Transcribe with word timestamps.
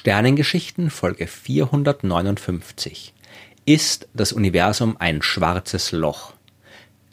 Sternengeschichten 0.00 0.88
Folge 0.88 1.26
459. 1.26 3.12
Ist 3.66 4.08
das 4.14 4.32
Universum 4.32 4.96
ein 4.98 5.20
schwarzes 5.20 5.92
Loch? 5.92 6.32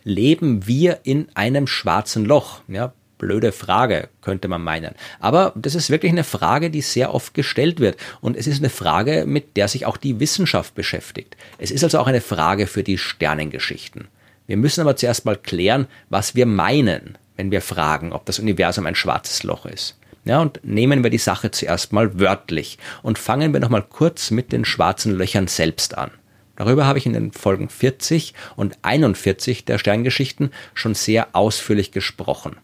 Leben 0.05 0.67
wir 0.67 1.01
in 1.04 1.27
einem 1.33 1.68
schwarzen 1.68 2.23
Loch? 2.23 2.61
Ja, 2.69 2.93
blöde 3.18 3.51
Frage, 3.51 4.07
könnte 4.21 4.47
man 4.47 4.63
meinen. 4.63 4.95
Aber 5.19 5.51
das 5.57 5.75
ist 5.75 5.89
wirklich 5.89 6.13
eine 6.13 6.23
Frage, 6.23 6.69
die 6.69 6.79
sehr 6.79 7.13
oft 7.13 7.33
gestellt 7.33 7.81
wird. 7.81 7.97
Und 8.21 8.37
es 8.37 8.47
ist 8.47 8.60
eine 8.60 8.69
Frage, 8.69 9.25
mit 9.27 9.57
der 9.57 9.68
sich 9.68 9.85
auch 9.85 9.97
die 9.97 10.21
Wissenschaft 10.21 10.74
beschäftigt. 10.74 11.35
Es 11.57 11.71
ist 11.71 11.83
also 11.83 11.99
auch 11.99 12.07
eine 12.07 12.21
Frage 12.21 12.68
für 12.68 12.83
die 12.83 12.97
Sternengeschichten. 12.97 14.07
Wir 14.46 14.55
müssen 14.55 14.79
aber 14.79 14.96
zuerst 14.96 15.25
mal 15.25 15.35
klären, 15.35 15.88
was 16.07 16.35
wir 16.35 16.46
meinen, 16.46 17.18
wenn 17.35 17.51
wir 17.51 17.61
fragen, 17.61 18.13
ob 18.13 18.25
das 18.25 18.39
Universum 18.39 18.85
ein 18.85 18.96
schwarzes 18.96 19.43
Loch 19.43 19.65
ist. 19.65 19.96
Ja, 20.27 20.41
und 20.41 20.59
nehmen 20.63 21.04
wir 21.04 21.09
die 21.09 21.17
Sache 21.17 21.51
zuerst 21.51 21.93
mal 21.93 22.19
wörtlich 22.19 22.77
und 23.01 23.18
fangen 23.18 23.54
wir 23.54 23.61
nochmal 23.61 23.83
kurz 23.87 24.29
mit 24.29 24.51
den 24.51 24.65
schwarzen 24.65 25.18
Löchern 25.18 25.47
selbst 25.47 25.97
an. 25.97 26.11
Darüber 26.57 26.85
habe 26.85 26.99
ich 26.99 27.05
in 27.05 27.13
den 27.13 27.31
Folgen 27.31 27.69
40 27.69 28.33
und 28.55 28.77
41 28.82 29.63
der 29.63 29.77
Sterngeschichten 29.77 30.51
schon 30.73 30.95
sehr 30.95 31.29
ausführlich 31.33 31.91
gesprochen 31.91 32.58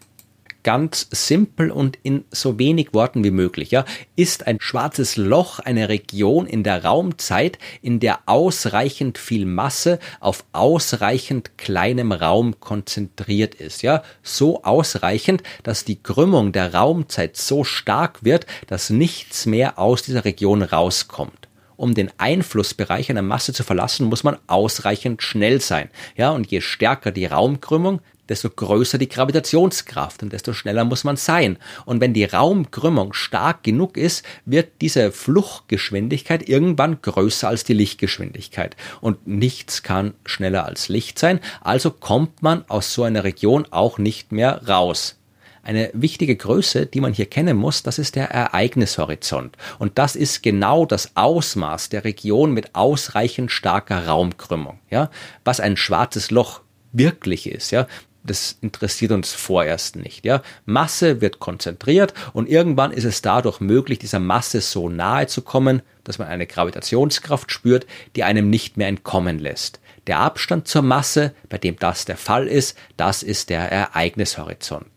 ganz 0.64 1.08
simpel 1.12 1.72
und 1.72 1.98
in 2.04 2.26
so 2.32 2.58
wenig 2.58 2.94
Worten 2.94 3.24
wie 3.24 3.32
möglich, 3.32 3.72
ja, 3.72 3.86
ist 4.16 4.48
ein 4.48 4.58
schwarzes 4.60 5.18
Loch 5.18 5.60
eine 5.60 5.90
Region 5.90 6.48
in 6.48 6.64
der 6.64 6.84
Raumzeit, 6.84 7.60
in 7.82 8.00
der 8.00 8.20
ausreichend 8.26 9.18
viel 9.18 9.46
Masse 9.46 10.00
auf 10.20 10.46
ausreichend 10.54 11.58
kleinem 11.58 12.12
Raum 12.12 12.60
konzentriert 12.60 13.56
ist, 13.56 13.84
ja, 13.84 14.04
so 14.22 14.64
ausreichend, 14.64 15.44
dass 15.64 15.86
die 15.86 16.02
Krümmung 16.02 16.52
der 16.52 16.74
Raumzeit 16.74 17.38
so 17.38 17.64
stark 17.64 18.24
wird, 18.24 18.46
dass 18.68 18.90
nichts 18.90 19.46
mehr 19.46 19.80
aus 19.80 20.04
dieser 20.04 20.26
Region 20.26 20.62
rauskommt. 20.64 21.48
Um 21.76 21.96
den 21.96 22.12
Einflussbereich 22.18 23.10
einer 23.10 23.24
Masse 23.24 23.52
zu 23.52 23.64
verlassen, 23.64 24.08
muss 24.08 24.24
man 24.24 24.38
ausreichend 24.48 25.24
schnell 25.24 25.60
sein. 25.60 25.90
Ja, 26.16 26.30
und 26.30 26.50
je 26.52 26.62
stärker 26.62 27.12
die 27.12 27.26
Raumkrümmung, 27.26 28.00
desto 28.30 28.50
größer 28.50 28.98
die 28.98 29.10
Gravitationskraft 29.10 30.24
und 30.24 30.34
desto 30.34 30.54
schneller 30.54 30.86
muss 30.86 31.04
man 31.04 31.18
sein. 31.18 31.58
Und 31.86 32.02
wenn 32.02 32.14
die 32.14 32.26
Raumkrümmung 32.26 33.14
stark 33.14 33.64
genug 33.64 33.98
ist, 33.98 34.26
wird 34.46 34.70
diese 34.82 35.12
Fluchtgeschwindigkeit 35.12 36.48
irgendwann 36.48 37.02
größer 37.02 37.48
als 37.48 37.64
die 37.64 37.74
Lichtgeschwindigkeit. 37.74 38.76
Und 39.02 39.28
nichts 39.28 39.84
kann 39.84 40.14
schneller 40.26 40.66
als 40.66 40.90
Licht 40.90 41.20
sein, 41.20 41.40
also 41.62 41.92
kommt 41.92 42.42
man 42.42 42.64
aus 42.68 42.94
so 42.94 43.04
einer 43.04 43.24
Region 43.24 43.66
auch 43.72 43.98
nicht 43.98 44.32
mehr 44.32 44.68
raus. 44.68 45.18
Eine 45.66 45.92
wichtige 45.94 46.36
Größe, 46.36 46.88
die 46.88 47.00
man 47.00 47.14
hier 47.14 47.26
kennen 47.26 47.56
muss, 47.56 47.84
das 47.84 47.98
ist 47.98 48.16
der 48.16 48.30
Ereignishorizont. 48.30 49.56
Und 49.80 49.98
das 49.98 50.18
ist 50.18 50.44
genau 50.44 50.86
das 50.86 51.16
Ausmaß 51.16 51.88
der 51.88 52.04
Region 52.04 52.52
mit 52.52 52.76
ausreichend 52.76 53.50
starker 53.50 54.06
Raumkrümmung. 54.06 54.80
Ja? 54.90 55.10
Was 55.46 55.62
ein 55.62 55.78
schwarzes 55.78 56.32
Loch 56.32 56.62
wirklich 56.92 57.50
ist, 57.50 57.72
ja, 57.72 57.88
das 58.24 58.58
interessiert 58.62 59.12
uns 59.12 59.34
vorerst 59.34 59.96
nicht. 59.96 60.26
Ja? 60.26 60.42
Masse 60.66 61.22
wird 61.22 61.40
konzentriert 61.40 62.14
und 62.34 62.50
irgendwann 62.50 62.92
ist 62.92 63.04
es 63.04 63.22
dadurch 63.22 63.60
möglich, 63.60 64.00
dieser 64.00 64.20
Masse 64.20 64.62
so 64.62 64.90
nahe 64.90 65.28
zu 65.28 65.42
kommen, 65.42 65.82
dass 66.04 66.20
man 66.20 66.28
eine 66.28 66.48
Gravitationskraft 66.48 67.52
spürt, 67.52 67.86
die 68.16 68.24
einem 68.24 68.50
nicht 68.50 68.78
mehr 68.78 68.88
entkommen 68.88 69.40
lässt. 69.40 69.80
Der 70.08 70.20
Abstand 70.20 70.68
zur 70.68 70.82
Masse, 70.82 71.34
bei 71.50 71.58
dem 71.58 71.78
das 71.78 72.06
der 72.06 72.18
Fall 72.18 72.48
ist, 72.48 72.78
das 72.98 73.24
ist 73.24 73.50
der 73.50 73.72
Ereignishorizont. 73.72 74.88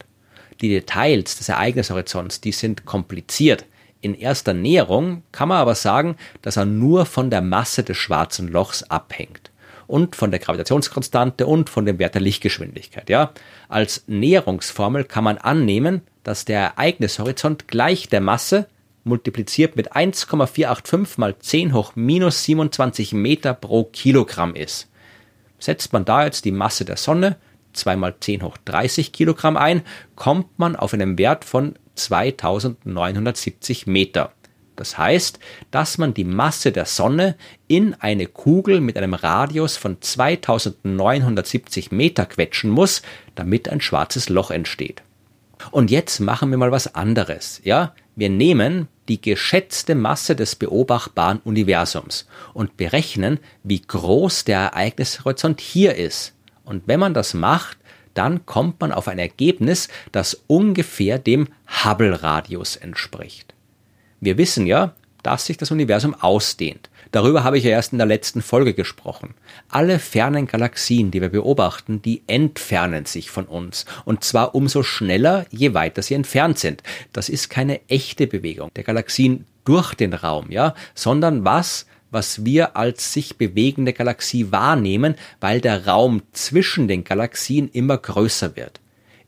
Die 0.61 0.69
Details 0.69 1.37
des 1.37 1.49
Ereignishorizonts, 1.49 2.41
die 2.41 2.53
sind 2.53 2.87
kompliziert. 2.87 3.67
In 4.01 4.15
erster 4.15 4.55
Näherung 4.55 5.23
kann 5.33 5.49
man 5.49 5.59
aber 5.59 5.75
sagen, 5.75 6.17
dass 6.43 6.57
er 6.57 6.65
nur 6.65 7.07
von 7.07 7.31
der 7.31 7.43
Masse 7.43 7.83
des 7.83 7.97
schwarzen 7.97 8.49
Lochs 8.49 8.83
abhängt 8.85 9.51
und 9.87 10.17
von 10.17 10.31
der 10.31 10.41
Gravitationskonstante 10.41 11.47
und 11.47 11.71
von 11.71 11.87
dem 11.87 11.99
Wert 11.99 12.15
der 12.15 12.23
Lichtgeschwindigkeit. 12.23 13.09
Ja? 13.09 13.33
Als 13.69 14.05
Näherungsformel 14.07 15.05
kann 15.05 15.25
man 15.25 15.39
annehmen, 15.39 16.03
dass 16.25 16.45
der 16.45 16.61
Ereignishorizont 16.61 17.69
gleich 17.69 18.09
der 18.09 18.21
Masse 18.21 18.67
multipliziert 19.05 19.77
mit 19.77 19.95
1,485 19.95 21.19
mal 21.19 21.39
10 21.39 21.73
hoch 21.73 21.93
minus 21.95 22.45
27 22.45 23.13
Meter 23.13 23.55
pro 23.55 23.85
Kilogramm 23.85 24.55
ist. 24.55 24.89
Setzt 25.59 25.93
man 25.93 26.05
da 26.05 26.25
jetzt 26.25 26.45
die 26.45 26.53
Masse 26.53 26.85
der 26.85 26.97
Sonne 26.97 27.37
2 27.77 27.97
mal 27.97 28.15
10 28.19 28.43
hoch 28.43 28.57
30 28.65 29.13
Kilogramm 29.13 29.57
ein, 29.57 29.83
kommt 30.17 30.59
man 30.59 30.75
auf 30.77 30.93
einen 30.93 31.19
Wert 31.19 31.45
von 31.45 31.75
2970 31.95 33.87
Meter. 33.87 34.33
Das 34.77 34.97
heißt, 34.99 35.41
dass 35.71 35.99
man 35.99 36.15
die 36.15 36.25
Masse 36.25 36.71
der 36.71 36.85
Sonne 36.85 37.37
in 37.67 37.95
eine 37.95 38.27
Kugel 38.27 38.81
mit 38.81 38.97
einem 38.97 39.15
Radius 39.15 39.77
von 39.77 40.01
2970 40.01 41.91
Meter 41.91 42.27
quetschen 42.27 42.71
muss, 42.71 43.03
damit 43.35 43.69
ein 43.69 43.81
schwarzes 43.81 44.29
Loch 44.29 44.51
entsteht. 44.51 45.03
Und 45.71 45.91
jetzt 45.91 46.21
machen 46.21 46.51
wir 46.51 46.59
mal 46.59 46.71
was 46.73 46.95
anderes, 46.95 47.61
ja? 47.65 47.95
Wir 48.15 48.31
nehmen 48.31 48.89
die 49.09 49.21
geschätzte 49.21 49.95
Masse 49.95 50.37
des 50.37 50.57
beobachtbaren 50.57 51.41
Universums 51.45 52.27
und 52.55 52.77
berechnen, 52.77 53.39
wie 53.63 53.81
groß 53.81 54.45
der 54.45 54.61
Ereignishorizont 54.61 55.61
hier 55.61 55.95
ist. 55.97 56.35
Und 56.65 56.85
wenn 56.87 57.01
man 57.01 57.15
das 57.15 57.35
macht, 57.35 57.79
dann 58.15 58.47
kommt 58.47 58.81
man 58.81 58.93
auf 58.93 59.09
ein 59.09 59.19
Ergebnis, 59.19 59.89
das 60.13 60.43
ungefähr 60.47 61.19
dem 61.19 61.49
Hubble-Radius 61.85 62.77
entspricht. 62.77 63.55
Wir 64.21 64.39
wissen 64.39 64.67
ja, 64.67 64.95
dass 65.23 65.47
sich 65.47 65.57
das 65.57 65.71
Universum 65.71 66.15
ausdehnt. 66.15 66.89
Darüber 67.11 67.45
habe 67.45 67.59
ich 67.59 67.65
ja 67.65 67.71
erst 67.71 67.93
in 67.93 67.99
der 67.99 68.07
letzten 68.07 68.43
Folge 68.43 68.75
gesprochen. 68.75 69.35
Alle 69.69 69.99
fernen 69.99 70.47
Galaxien, 70.47 71.11
die 71.11 71.21
wir 71.21 71.31
beobachten, 71.31 72.03
die 72.03 72.23
entfernen 72.27 73.07
sich 73.07 73.31
von 73.31 73.47
uns. 73.47 73.87
Und 74.05 74.23
zwar 74.23 74.55
umso 74.55 74.83
schneller, 74.83 75.47
je 75.51 75.75
weiter 75.75 76.03
sie 76.03 76.15
entfernt 76.15 76.59
sind. 76.59 76.83
Das 77.13 77.29
ist 77.29 77.51
keine 77.51 77.81
echte 77.89 78.27
Bewegung 78.27 78.71
der 78.77 78.85
Galaxien 78.85 79.47
durch 79.65 79.95
den 79.95 80.15
Raum, 80.15 80.51
ja, 80.51 80.75
sondern 80.95 81.45
was, 81.45 81.87
was 82.11 82.45
wir 82.45 82.77
als 82.77 83.13
sich 83.13 83.37
bewegende 83.37 83.93
Galaxie 83.93 84.53
wahrnehmen, 84.53 85.17
weil 85.41 85.61
der 85.61 85.87
Raum 85.87 86.23
zwischen 86.33 86.87
den 86.87 87.05
Galaxien 87.05 87.69
immer 87.73 87.99
größer 87.99 88.57
wird. 88.57 88.81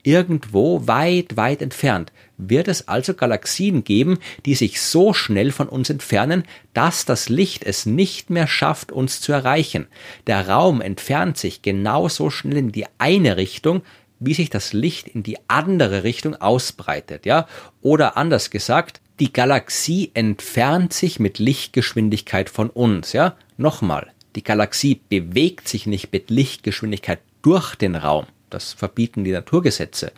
Irgendwo 0.03 0.87
weit, 0.87 1.37
weit 1.37 1.61
entfernt 1.61 2.13
wird 2.39 2.69
es 2.69 2.87
also 2.87 3.15
Galaxien 3.15 3.83
geben, 3.85 4.19
die 4.47 4.55
sich 4.55 4.81
so 4.81 5.13
schnell 5.13 5.51
von 5.51 5.69
uns 5.69 5.91
entfernen, 5.91 6.45
dass 6.73 7.05
das 7.05 7.29
Licht 7.29 7.65
es 7.65 7.85
nicht 7.85 8.31
mehr 8.31 8.47
schafft, 8.47 8.93
uns 8.93 9.21
zu 9.21 9.33
erreichen. 9.33 9.89
Der 10.27 10.49
Raum 10.49 10.81
entfernt 10.81 11.37
sich 11.37 11.63
genauso 11.63 12.31
schnell 12.31 12.57
in 12.57 12.73
die 12.73 12.87
eine 12.99 13.37
Richtung, 13.37 13.83
wie 14.21 14.35
sich 14.35 14.51
das 14.51 14.73
Licht 14.73 15.09
in 15.09 15.23
die 15.23 15.39
andere 15.49 16.05
Richtung 16.05 16.37
ausbreitet, 16.37 17.27
ja? 17.27 17.47
Oder 17.83 18.17
anders 18.17 18.51
gesagt, 18.51 19.01
die 19.21 19.33
Galaxie 19.33 20.11
entfernt 20.15 20.93
sich 20.93 21.19
mit 21.19 21.39
Lichtgeschwindigkeit 21.39 22.51
von 22.51 22.71
uns, 22.71 23.13
ja? 23.13 23.37
Nochmal, 23.57 24.13
die 24.37 24.45
Galaxie 24.45 25.01
bewegt 25.09 25.69
sich 25.69 25.87
nicht 25.87 26.13
mit 26.13 26.31
Lichtgeschwindigkeit 26.31 27.21
durch 27.43 27.75
den 27.75 27.97
Raum. 27.97 28.27
Das 28.51 28.73
verbieten 28.73 29.25
die 29.25 29.33
Naturgesetze 29.33 30.13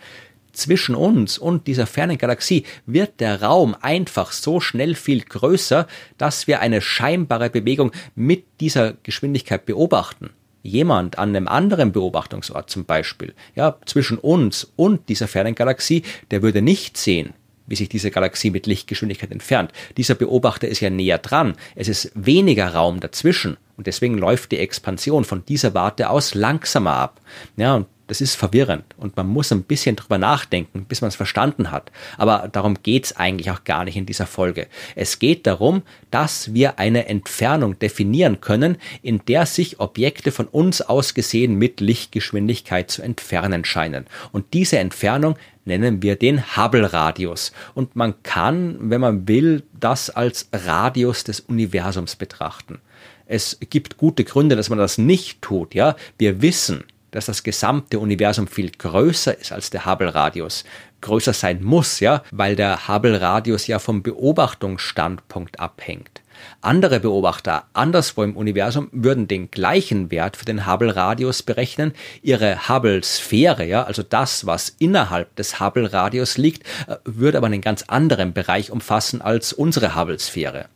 zwischen 0.52 0.94
uns 0.94 1.38
und 1.38 1.66
dieser 1.66 1.86
fernen 1.86 2.18
Galaxie 2.18 2.64
wird 2.86 3.20
der 3.20 3.42
Raum 3.42 3.76
einfach 3.80 4.32
so 4.32 4.60
schnell 4.60 4.94
viel 4.94 5.22
größer, 5.22 5.86
dass 6.18 6.46
wir 6.46 6.60
eine 6.60 6.80
scheinbare 6.80 7.50
Bewegung 7.50 7.92
mit 8.14 8.44
dieser 8.60 8.94
Geschwindigkeit 9.02 9.66
beobachten. 9.66 10.30
Jemand 10.62 11.18
an 11.18 11.30
einem 11.30 11.48
anderen 11.48 11.92
Beobachtungsort 11.92 12.68
zum 12.68 12.84
Beispiel, 12.84 13.34
ja, 13.54 13.78
zwischen 13.86 14.18
uns 14.18 14.70
und 14.76 15.08
dieser 15.08 15.26
fernen 15.26 15.54
Galaxie, 15.54 16.02
der 16.30 16.42
würde 16.42 16.60
nicht 16.60 16.98
sehen, 16.98 17.32
wie 17.66 17.76
sich 17.76 17.88
diese 17.88 18.10
Galaxie 18.10 18.50
mit 18.50 18.66
Lichtgeschwindigkeit 18.66 19.30
entfernt. 19.30 19.72
Dieser 19.96 20.16
Beobachter 20.16 20.68
ist 20.68 20.80
ja 20.80 20.90
näher 20.90 21.18
dran. 21.18 21.54
Es 21.76 21.88
ist 21.88 22.12
weniger 22.14 22.74
Raum 22.74 23.00
dazwischen. 23.00 23.56
Und 23.78 23.86
deswegen 23.86 24.18
läuft 24.18 24.52
die 24.52 24.58
Expansion 24.58 25.24
von 25.24 25.44
dieser 25.46 25.72
Warte 25.72 26.10
aus 26.10 26.34
langsamer 26.34 26.92
ab. 26.92 27.20
Ja, 27.56 27.76
und 27.76 27.86
das 28.10 28.20
ist 28.20 28.34
verwirrend 28.34 28.84
und 28.96 29.16
man 29.16 29.28
muss 29.28 29.52
ein 29.52 29.62
bisschen 29.62 29.94
drüber 29.94 30.18
nachdenken, 30.18 30.84
bis 30.84 31.00
man 31.00 31.08
es 31.08 31.14
verstanden 31.14 31.70
hat. 31.70 31.92
Aber 32.18 32.48
darum 32.50 32.82
geht 32.82 33.04
es 33.04 33.16
eigentlich 33.16 33.52
auch 33.52 33.62
gar 33.62 33.84
nicht 33.84 33.96
in 33.96 34.04
dieser 34.04 34.26
Folge. 34.26 34.66
Es 34.96 35.20
geht 35.20 35.46
darum, 35.46 35.82
dass 36.10 36.52
wir 36.52 36.80
eine 36.80 37.06
Entfernung 37.06 37.78
definieren 37.78 38.40
können, 38.40 38.78
in 39.02 39.24
der 39.28 39.46
sich 39.46 39.78
Objekte 39.78 40.32
von 40.32 40.48
uns 40.48 40.82
aus 40.82 41.14
gesehen 41.14 41.54
mit 41.54 41.80
Lichtgeschwindigkeit 41.80 42.90
zu 42.90 43.00
entfernen 43.00 43.64
scheinen. 43.64 44.06
Und 44.32 44.54
diese 44.54 44.80
Entfernung 44.80 45.36
nennen 45.64 46.02
wir 46.02 46.16
den 46.16 46.56
Hubble-Radius. 46.56 47.52
Und 47.76 47.94
man 47.94 48.20
kann, 48.24 48.90
wenn 48.90 49.00
man 49.00 49.28
will, 49.28 49.62
das 49.78 50.10
als 50.10 50.48
Radius 50.52 51.22
des 51.22 51.38
Universums 51.38 52.16
betrachten. 52.16 52.80
Es 53.26 53.56
gibt 53.70 53.98
gute 53.98 54.24
Gründe, 54.24 54.56
dass 54.56 54.68
man 54.68 54.80
das 54.80 54.98
nicht 54.98 55.40
tut, 55.42 55.76
ja. 55.76 55.94
Wir 56.18 56.42
wissen, 56.42 56.82
dass 57.10 57.26
das 57.26 57.42
gesamte 57.42 57.98
Universum 57.98 58.46
viel 58.46 58.70
größer 58.70 59.38
ist 59.38 59.52
als 59.52 59.70
der 59.70 59.86
Hubble-Radius. 59.86 60.64
größer 61.00 61.32
sein 61.32 61.62
muss, 61.62 62.00
ja, 62.00 62.22
weil 62.30 62.56
der 62.56 62.86
Hubble-Radius 62.88 63.66
ja 63.66 63.78
vom 63.78 64.02
Beobachtungsstandpunkt 64.02 65.58
abhängt. 65.58 66.20
Andere 66.60 67.00
Beobachter 67.00 67.64
anderswo 67.72 68.22
im 68.22 68.36
Universum 68.36 68.88
würden 68.92 69.28
den 69.28 69.50
gleichen 69.50 70.10
Wert 70.10 70.36
für 70.36 70.44
den 70.44 70.66
Hubble-Radius 70.66 71.42
berechnen. 71.42 71.92
Ihre 72.22 72.68
Hubble-Sphäre, 72.68 73.64
ja, 73.64 73.84
also 73.84 74.02
das, 74.02 74.46
was 74.46 74.74
innerhalb 74.78 75.34
des 75.36 75.60
Hubble-Radius 75.60 76.36
liegt, 76.36 76.64
äh, 76.86 76.96
würde 77.04 77.38
aber 77.38 77.46
einen 77.46 77.60
ganz 77.60 77.84
anderen 77.84 78.32
Bereich 78.32 78.70
umfassen 78.70 79.22
als 79.22 79.52
unsere 79.52 79.96
Hubble-Sphäre. 79.96 80.66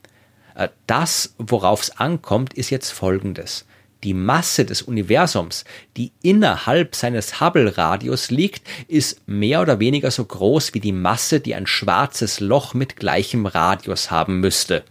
Äh, 0.55 0.69
das, 0.87 1.35
worauf 1.39 1.83
es 1.83 1.99
ankommt, 1.99 2.55
ist 2.55 2.71
jetzt 2.71 2.91
Folgendes. 2.91 3.67
Die 4.05 4.15
Masse 4.15 4.67
des 4.67 4.83
Universums, 4.83 5.65
die 5.97 6.12
innerhalb 6.23 6.95
seines 6.95 7.41
Hubble-Radius 7.41 8.31
liegt, 8.31 8.69
ist 8.87 9.27
mehr 9.27 9.62
oder 9.62 9.81
weniger 9.81 10.11
so 10.11 10.25
groß 10.25 10.75
wie 10.75 10.81
die 10.81 10.93
Masse, 10.93 11.41
die 11.41 11.55
ein 11.55 11.67
schwarzes 11.67 12.41
Loch 12.41 12.75
mit 12.75 12.97
gleichem 12.97 13.47
Radius 13.47 14.11
haben 14.11 14.41
müsste. 14.41 14.85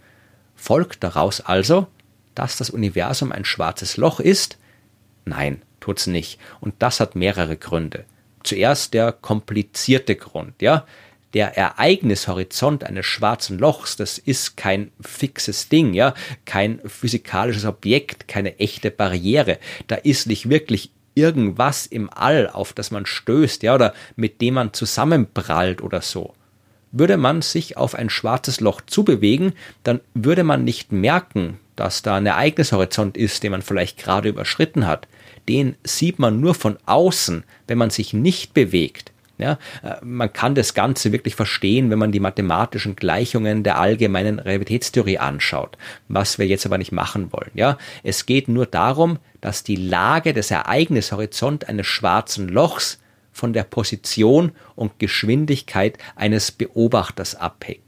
Folgt 0.56 1.04
daraus 1.04 1.40
also, 1.40 1.86
dass 2.34 2.56
das 2.56 2.70
Universum 2.70 3.30
ein 3.30 3.44
schwarzes 3.44 3.96
Loch 3.96 4.18
ist? 4.18 4.58
Nein, 5.24 5.62
tut's 5.78 6.08
nicht. 6.08 6.40
Und 6.60 6.74
das 6.80 6.98
hat 6.98 7.14
mehrere 7.14 7.56
Gründe. 7.56 8.04
Zuerst 8.42 8.94
der 8.94 9.12
komplizierte 9.12 10.16
Grund, 10.16 10.60
ja 10.60 10.84
der 11.34 11.56
Ereignishorizont 11.56 12.84
eines 12.84 13.06
schwarzen 13.06 13.58
Lochs, 13.58 13.96
das 13.96 14.18
ist 14.18 14.56
kein 14.56 14.92
fixes 15.00 15.68
Ding, 15.68 15.92
ja, 15.92 16.14
kein 16.44 16.80
physikalisches 16.86 17.64
Objekt, 17.64 18.28
keine 18.28 18.58
echte 18.58 18.90
Barriere. 18.90 19.58
Da 19.88 19.96
ist 19.96 20.26
nicht 20.26 20.48
wirklich 20.48 20.90
irgendwas 21.14 21.86
im 21.86 22.08
All, 22.12 22.48
auf 22.48 22.72
das 22.72 22.90
man 22.90 23.06
stößt, 23.06 23.62
ja, 23.62 23.74
oder 23.74 23.94
mit 24.16 24.40
dem 24.40 24.54
man 24.54 24.72
zusammenprallt 24.72 25.82
oder 25.82 26.02
so. 26.02 26.34
Würde 26.92 27.16
man 27.16 27.42
sich 27.42 27.76
auf 27.76 27.96
ein 27.96 28.10
schwarzes 28.10 28.60
Loch 28.60 28.80
zubewegen, 28.86 29.52
dann 29.82 30.00
würde 30.14 30.44
man 30.44 30.62
nicht 30.62 30.92
merken, 30.92 31.58
dass 31.74 32.02
da 32.02 32.16
ein 32.16 32.26
Ereignishorizont 32.26 33.16
ist, 33.16 33.42
den 33.42 33.50
man 33.50 33.62
vielleicht 33.62 33.98
gerade 33.98 34.28
überschritten 34.28 34.86
hat. 34.86 35.08
Den 35.48 35.74
sieht 35.82 36.20
man 36.20 36.40
nur 36.40 36.54
von 36.54 36.78
außen, 36.86 37.42
wenn 37.66 37.78
man 37.78 37.90
sich 37.90 38.12
nicht 38.12 38.54
bewegt. 38.54 39.12
Ja, 39.38 39.58
äh, 39.82 39.96
man 40.02 40.32
kann 40.32 40.54
das 40.54 40.74
Ganze 40.74 41.12
wirklich 41.12 41.34
verstehen, 41.34 41.90
wenn 41.90 41.98
man 41.98 42.12
die 42.12 42.20
mathematischen 42.20 42.94
Gleichungen 42.94 43.64
der 43.64 43.78
allgemeinen 43.78 44.38
Relativitätstheorie 44.38 45.18
anschaut, 45.18 45.76
was 46.08 46.38
wir 46.38 46.46
jetzt 46.46 46.66
aber 46.66 46.78
nicht 46.78 46.92
machen 46.92 47.32
wollen. 47.32 47.50
Ja, 47.54 47.78
es 48.02 48.26
geht 48.26 48.48
nur 48.48 48.66
darum, 48.66 49.18
dass 49.40 49.64
die 49.64 49.76
Lage 49.76 50.32
des 50.32 50.50
Ereignishorizont 50.50 51.68
eines 51.68 51.86
schwarzen 51.86 52.48
Lochs 52.48 52.98
von 53.32 53.52
der 53.52 53.64
Position 53.64 54.52
und 54.76 54.98
Geschwindigkeit 55.00 55.98
eines 56.14 56.52
Beobachters 56.52 57.34
abhängt. 57.34 57.83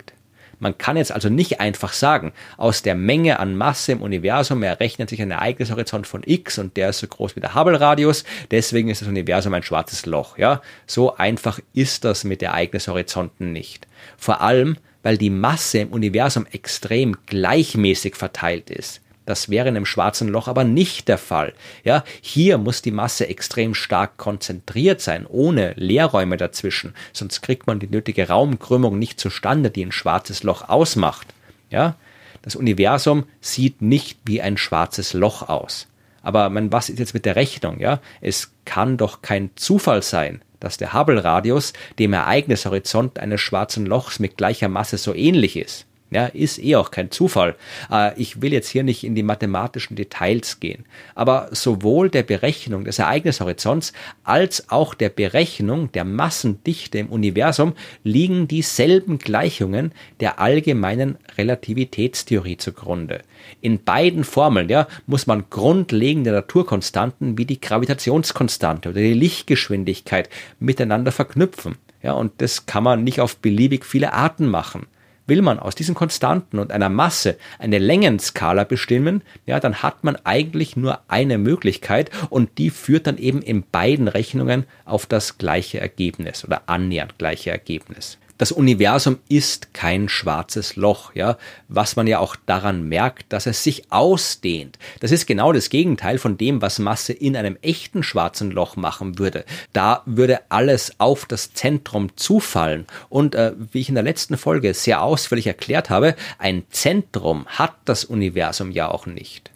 Man 0.59 0.79
kann 0.79 0.97
jetzt 0.97 1.13
also 1.13 1.29
nicht 1.29 1.61
einfach 1.61 1.93
sagen, 1.93 2.33
aus 2.57 2.83
der 2.83 2.95
Menge 2.95 3.39
an 3.39 3.57
Masse 3.57 3.93
im 3.93 4.03
Universum 4.03 4.63
errechnet 4.63 5.11
sich 5.11 5.21
ein 5.21 5.31
Ereignishorizont 5.31 6.07
von 6.07 6.23
x 6.25 6.59
und 6.59 6.77
der 6.77 6.91
ist 6.91 7.01
so 7.01 7.07
groß 7.07 7.37
wie 7.37 7.41
der 7.41 7.55
Hubble-Radius, 7.55 8.25
deswegen 8.51 8.89
ist 8.89 9.03
das 9.03 9.09
Universum 9.09 9.53
ein 9.55 9.63
schwarzes 9.63 10.07
Loch. 10.07 10.39
Ja, 10.39 10.63
so 10.87 11.17
einfach 11.17 11.61
ist 11.75 12.05
das 12.05 12.25
mit 12.25 12.43
Ereignishorizonten 12.43 13.53
nicht. 13.53 13.87
Vor 14.17 14.41
allem, 14.41 14.77
weil 15.03 15.19
die 15.19 15.31
Masse 15.31 15.79
im 15.79 15.93
Universum 15.93 16.47
extrem 16.51 17.17
gleichmäßig 17.27 18.17
verteilt 18.17 18.71
ist. 18.71 19.01
Das 19.27 19.51
wäre 19.51 19.69
in 19.69 19.77
einem 19.77 19.87
schwarzen 19.87 20.29
Loch 20.29 20.49
aber 20.49 20.65
nicht 20.65 21.09
der 21.09 21.19
Fall. 21.19 21.53
Ja, 21.85 22.05
hier 22.23 22.59
muss 22.59 22.81
die 22.81 22.93
Masse 22.93 23.29
extrem 23.29 23.75
stark 23.75 24.17
konzentriert 24.17 25.01
sein, 25.01 25.27
ohne 25.27 25.75
Leerräume 25.77 26.37
dazwischen, 26.37 26.95
sonst 27.13 27.43
kriegt 27.43 27.67
man 27.67 27.81
die 27.81 27.89
nötige 27.89 28.29
Raumkrümmung 28.29 28.99
nicht 28.99 29.21
zustande, 29.21 29.71
die 29.71 29.85
ein 29.85 29.93
schwarzes 29.93 30.45
Loch 30.45 30.69
ausmacht. 30.69 31.35
Ja, 31.71 31.97
das 32.43 32.55
Universum 32.55 33.25
sieht 33.41 33.83
nicht 33.83 34.21
wie 34.25 34.41
ein 34.41 34.57
schwarzes 34.57 35.13
Loch 35.13 35.49
aus. 35.49 35.89
Aber 36.23 36.49
man, 36.49 36.73
was 36.73 36.89
ist 36.89 37.01
jetzt 37.01 37.15
mit 37.15 37.25
der 37.25 37.37
Rechnung? 37.37 37.81
Ja, 37.81 38.01
es 38.21 38.53
kann 38.65 38.97
doch 38.97 39.23
kein 39.23 39.51
Zufall 39.57 40.03
sein, 40.03 40.43
dass 40.61 40.77
der 40.77 40.93
Hubble-Radius 40.93 41.73
dem 41.99 42.13
Ereignishorizont 42.13 43.19
eines 43.19 43.41
schwarzen 43.41 43.87
Lochs 43.87 44.21
mit 44.21 44.37
gleicher 44.37 44.69
Masse 44.69 44.99
so 44.99 45.15
ähnlich 45.15 45.57
ist. 45.57 45.87
Ja, 46.11 46.27
ist 46.27 46.63
eh 46.63 46.77
auch 46.77 46.93
kein 46.93 47.11
Zufall. 47.11 47.57
Äh, 47.91 48.19
ich 48.21 48.41
will 48.41 48.53
jetzt 48.53 48.69
hier 48.69 48.85
nicht 48.85 49.03
in 49.03 49.17
die 49.17 49.25
mathematischen 49.25 49.97
Details 49.97 50.61
gehen. 50.61 50.85
Aber 51.17 51.49
sowohl 51.51 52.11
der 52.11 52.23
Berechnung 52.23 52.85
des 52.85 53.01
Ereignishorizonts 53.01 53.93
als 54.23 54.71
auch 54.71 54.95
der 54.95 55.09
Berechnung 55.09 55.91
der 55.91 56.05
Massendichte 56.05 56.99
im 56.99 57.09
Universum 57.09 57.75
liegen 58.05 58.47
dieselben 58.47 59.19
Gleichungen 59.19 59.93
der 60.21 60.39
allgemeinen 60.39 61.19
Relativitätstheorie 61.37 62.57
zugrunde. 62.57 63.23
In 63.61 63.83
beiden 63.83 64.23
Formeln, 64.23 64.69
ja, 64.69 64.87
muss 65.07 65.27
man 65.27 65.47
grundlegende 65.51 66.31
Naturkonstanten 66.31 67.37
wie 67.37 67.47
die 67.47 67.61
Gravitationskonstante 67.61 68.91
oder 68.91 69.01
die 69.01 69.13
Lichtgeschwindigkeit 69.13 70.31
miteinander 70.61 71.11
verknüpfen. 71.11 71.75
Ja, 72.01 72.13
und 72.13 72.33
das 72.39 72.67
kann 72.67 72.85
man 72.85 73.03
nicht 73.03 73.21
auf 73.21 73.39
beliebig 73.39 73.85
viele 73.85 74.13
Arten 74.13 74.47
machen. 74.47 74.87
Will 75.27 75.43
man 75.43 75.59
aus 75.59 75.75
diesen 75.75 75.95
Konstanten 75.95 76.59
und 76.59 76.71
einer 76.73 76.89
Masse 76.89 77.37
eine 77.59 77.79
Längenskala 77.79 78.65
bestimmen, 78.65 79.23
ja, 79.45 79.59
dann 79.61 79.83
hat 79.83 80.05
man 80.05 80.17
eigentlich 80.25 80.77
nur 80.77 81.01
eine 81.09 81.39
Möglichkeit 81.39 82.11
und 82.31 82.59
die 82.59 82.71
führt 82.71 83.07
dann 83.07 83.19
eben 83.19 83.43
in 83.43 83.63
beiden 83.63 84.09
Rechnungen 84.09 84.65
auf 84.85 85.07
das 85.07 85.39
gleiche 85.39 85.81
Ergebnis 85.81 86.45
oder 86.45 86.63
annähernd 86.67 87.19
gleiche 87.19 87.51
Ergebnis 87.51 88.19
das 88.39 88.53
Universum 88.53 89.19
ist 89.29 89.73
kein 89.73 90.09
schwarzes 90.09 90.77
Loch, 90.77 91.15
ja, 91.15 91.39
was 91.69 91.97
man 91.97 92.07
ja 92.07 92.19
auch 92.19 92.37
daran 92.45 92.87
merkt, 92.89 93.33
dass 93.33 93.47
es 93.47 93.63
sich 93.63 93.91
ausdehnt. 93.91 94.79
Das 95.01 95.11
ist 95.11 95.27
genau 95.27 95.53
das 95.53 95.71
Gegenteil 95.71 96.19
von 96.19 96.37
dem, 96.37 96.61
was 96.61 96.79
Masse 96.79 97.15
in 97.15 97.37
einem 97.37 97.57
echten 97.63 98.03
schwarzen 98.03 98.51
Loch 98.51 98.77
machen 98.77 99.19
würde. 99.19 99.45
Da 99.73 100.03
würde 100.05 100.41
alles 100.51 100.93
auf 100.99 101.25
das 101.25 101.55
Zentrum 101.55 102.15
zufallen. 102.17 102.87
Und 103.09 103.35
äh, 103.35 103.53
wie 103.73 103.81
ich 103.81 103.89
in 103.89 103.95
der 103.95 104.05
letzten 104.05 104.37
Folge 104.37 104.75
sehr 104.75 105.03
ausführlich 105.03 105.47
erklärt 105.47 105.89
habe, 105.89 106.15
ein 106.39 106.65
Zentrum 106.71 107.47
hat 107.47 107.75
das 107.87 108.05
Universum 108.05 108.71
ja 108.71 108.91
auch 108.91 109.07
nicht. 109.07 109.51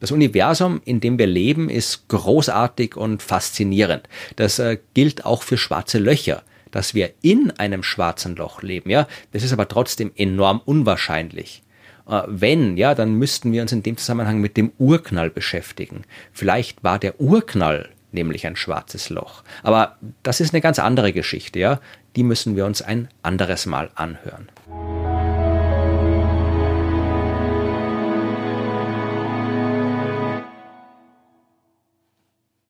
Das 0.00 0.10
Universum, 0.10 0.80
in 0.84 1.00
dem 1.00 1.18
wir 1.18 1.26
leben, 1.26 1.68
ist 1.68 2.08
großartig 2.08 2.96
und 2.96 3.22
faszinierend. 3.22 4.08
Das 4.36 4.58
äh, 4.58 4.78
gilt 4.94 5.24
auch 5.26 5.42
für 5.42 5.56
schwarze 5.58 5.98
Löcher 5.98 6.42
dass 6.74 6.92
wir 6.92 7.12
in 7.22 7.52
einem 7.52 7.84
schwarzen 7.84 8.34
Loch 8.34 8.62
leben, 8.62 8.90
ja, 8.90 9.06
das 9.32 9.44
ist 9.44 9.52
aber 9.52 9.68
trotzdem 9.68 10.10
enorm 10.16 10.60
unwahrscheinlich. 10.64 11.62
Äh, 12.08 12.22
wenn, 12.26 12.76
ja, 12.76 12.94
dann 12.94 13.14
müssten 13.14 13.52
wir 13.52 13.62
uns 13.62 13.70
in 13.70 13.84
dem 13.84 13.96
Zusammenhang 13.96 14.40
mit 14.40 14.56
dem 14.56 14.72
Urknall 14.78 15.30
beschäftigen. 15.30 16.02
Vielleicht 16.32 16.82
war 16.82 16.98
der 16.98 17.20
Urknall 17.20 17.90
nämlich 18.10 18.46
ein 18.46 18.56
schwarzes 18.56 19.08
Loch. 19.08 19.44
Aber 19.62 19.98
das 20.22 20.40
ist 20.40 20.52
eine 20.52 20.60
ganz 20.60 20.78
andere 20.78 21.12
Geschichte, 21.12 21.58
ja. 21.58 21.80
Die 22.16 22.22
müssen 22.22 22.56
wir 22.56 22.64
uns 22.64 22.82
ein 22.82 23.08
anderes 23.22 23.66
Mal 23.66 23.90
anhören. 23.94 24.48